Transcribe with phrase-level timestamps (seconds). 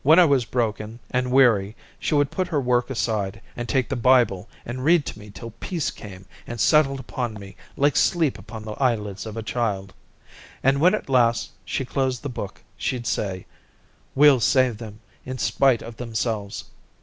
[0.03, 3.95] When I was broken and weary she would put her work aside and take the
[3.95, 8.63] Bible and read to me till peace came and settled upon me like sleep upon
[8.63, 9.93] the eyelids of a child,
[10.63, 13.45] and when at last she closed the book she'd say:
[14.15, 16.65] 'We'll save them in spite of themselves.'